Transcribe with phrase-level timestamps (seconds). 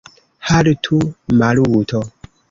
[0.47, 0.99] Haltu,
[1.39, 2.01] Maluto!